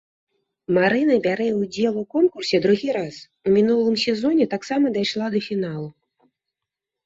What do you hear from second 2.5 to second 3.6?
другі раз, у